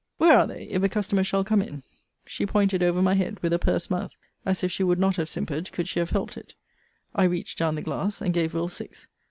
Where 0.17 0.35
are 0.35 0.47
they, 0.47 0.63
if 0.63 0.81
a 0.81 0.89
customer 0.89 1.23
shall 1.23 1.43
come 1.43 1.61
in? 1.61 1.83
She 2.25 2.47
pointed 2.47 2.81
over 2.81 3.03
my 3.03 3.13
head, 3.13 3.39
with 3.43 3.53
a 3.53 3.59
purse 3.59 3.91
mouth, 3.91 4.17
as 4.47 4.63
if 4.63 4.71
she 4.71 4.81
would 4.83 4.97
not 4.97 5.17
have 5.17 5.29
simpered, 5.29 5.71
could 5.71 5.87
she 5.87 5.99
have 5.99 6.09
helped 6.09 6.37
it. 6.37 6.55
I 7.13 7.25
reached 7.25 7.59
down 7.59 7.75
the 7.75 7.83
glass, 7.83 8.19
and 8.19 8.33
gave 8.33 8.55
Will. 8.55 8.67
six. 8.67 9.05